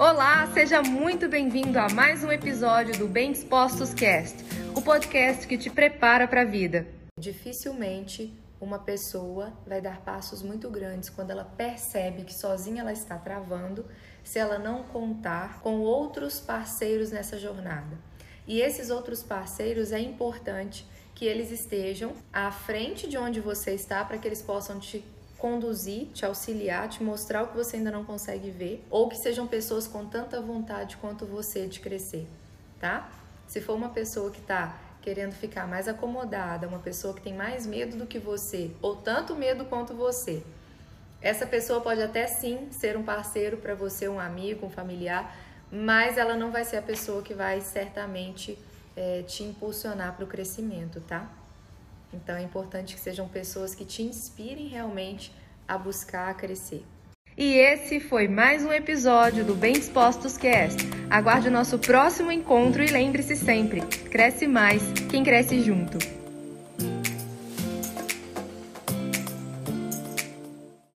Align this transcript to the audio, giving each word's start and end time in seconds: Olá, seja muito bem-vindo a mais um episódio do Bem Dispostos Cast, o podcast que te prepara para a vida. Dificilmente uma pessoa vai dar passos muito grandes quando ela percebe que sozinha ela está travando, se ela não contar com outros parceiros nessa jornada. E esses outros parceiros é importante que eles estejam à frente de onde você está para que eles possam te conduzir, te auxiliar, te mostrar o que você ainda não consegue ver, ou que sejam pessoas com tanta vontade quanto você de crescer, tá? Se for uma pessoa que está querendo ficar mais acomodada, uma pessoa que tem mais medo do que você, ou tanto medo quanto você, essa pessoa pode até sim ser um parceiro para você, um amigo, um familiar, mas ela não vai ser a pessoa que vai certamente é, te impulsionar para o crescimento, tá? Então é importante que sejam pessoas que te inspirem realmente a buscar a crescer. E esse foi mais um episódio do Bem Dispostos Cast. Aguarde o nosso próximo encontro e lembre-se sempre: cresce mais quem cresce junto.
Olá, 0.00 0.50
seja 0.54 0.80
muito 0.80 1.28
bem-vindo 1.28 1.78
a 1.78 1.86
mais 1.90 2.24
um 2.24 2.32
episódio 2.32 2.96
do 2.96 3.06
Bem 3.06 3.32
Dispostos 3.32 3.92
Cast, 3.92 4.34
o 4.74 4.80
podcast 4.80 5.46
que 5.46 5.58
te 5.58 5.68
prepara 5.68 6.26
para 6.26 6.40
a 6.40 6.44
vida. 6.46 6.86
Dificilmente 7.18 8.32
uma 8.58 8.78
pessoa 8.78 9.52
vai 9.66 9.78
dar 9.82 10.00
passos 10.00 10.42
muito 10.42 10.70
grandes 10.70 11.10
quando 11.10 11.32
ela 11.32 11.44
percebe 11.44 12.24
que 12.24 12.32
sozinha 12.32 12.80
ela 12.80 12.94
está 12.94 13.18
travando, 13.18 13.84
se 14.24 14.38
ela 14.38 14.58
não 14.58 14.84
contar 14.84 15.60
com 15.60 15.80
outros 15.80 16.40
parceiros 16.40 17.10
nessa 17.10 17.38
jornada. 17.38 17.98
E 18.48 18.62
esses 18.62 18.88
outros 18.88 19.22
parceiros 19.22 19.92
é 19.92 20.00
importante 20.00 20.86
que 21.14 21.26
eles 21.26 21.50
estejam 21.50 22.14
à 22.32 22.50
frente 22.50 23.06
de 23.06 23.18
onde 23.18 23.38
você 23.38 23.72
está 23.74 24.02
para 24.02 24.16
que 24.16 24.26
eles 24.26 24.40
possam 24.40 24.80
te 24.80 25.04
conduzir, 25.40 26.08
te 26.12 26.24
auxiliar, 26.24 26.88
te 26.88 27.02
mostrar 27.02 27.42
o 27.42 27.48
que 27.48 27.56
você 27.56 27.76
ainda 27.76 27.90
não 27.90 28.04
consegue 28.04 28.50
ver, 28.50 28.84
ou 28.90 29.08
que 29.08 29.16
sejam 29.16 29.46
pessoas 29.46 29.88
com 29.88 30.04
tanta 30.04 30.40
vontade 30.40 30.98
quanto 30.98 31.24
você 31.24 31.66
de 31.66 31.80
crescer, 31.80 32.28
tá? 32.78 33.10
Se 33.48 33.60
for 33.60 33.74
uma 33.74 33.88
pessoa 33.88 34.30
que 34.30 34.38
está 34.38 34.78
querendo 35.00 35.32
ficar 35.32 35.66
mais 35.66 35.88
acomodada, 35.88 36.68
uma 36.68 36.78
pessoa 36.78 37.14
que 37.14 37.22
tem 37.22 37.34
mais 37.34 37.66
medo 37.66 37.96
do 37.96 38.06
que 38.06 38.18
você, 38.18 38.70
ou 38.82 38.96
tanto 38.96 39.34
medo 39.34 39.64
quanto 39.64 39.94
você, 39.94 40.42
essa 41.22 41.46
pessoa 41.46 41.80
pode 41.80 42.02
até 42.02 42.26
sim 42.26 42.68
ser 42.70 42.96
um 42.96 43.02
parceiro 43.02 43.56
para 43.56 43.74
você, 43.74 44.08
um 44.08 44.20
amigo, 44.20 44.66
um 44.66 44.70
familiar, 44.70 45.34
mas 45.72 46.18
ela 46.18 46.36
não 46.36 46.50
vai 46.50 46.64
ser 46.64 46.76
a 46.76 46.82
pessoa 46.82 47.22
que 47.22 47.32
vai 47.32 47.62
certamente 47.62 48.58
é, 48.94 49.22
te 49.22 49.42
impulsionar 49.42 50.14
para 50.14 50.24
o 50.24 50.28
crescimento, 50.28 51.00
tá? 51.00 51.30
Então 52.12 52.36
é 52.36 52.42
importante 52.42 52.94
que 52.94 53.00
sejam 53.00 53.28
pessoas 53.28 53.74
que 53.74 53.84
te 53.84 54.02
inspirem 54.02 54.68
realmente 54.68 55.32
a 55.66 55.78
buscar 55.78 56.28
a 56.28 56.34
crescer. 56.34 56.84
E 57.36 57.54
esse 57.54 58.00
foi 58.00 58.28
mais 58.28 58.64
um 58.64 58.72
episódio 58.72 59.44
do 59.44 59.54
Bem 59.54 59.72
Dispostos 59.72 60.36
Cast. 60.36 60.78
Aguarde 61.08 61.48
o 61.48 61.50
nosso 61.50 61.78
próximo 61.78 62.30
encontro 62.30 62.82
e 62.82 62.88
lembre-se 62.88 63.36
sempre: 63.36 63.80
cresce 64.10 64.46
mais 64.46 64.82
quem 65.10 65.22
cresce 65.22 65.60
junto. 65.62 66.19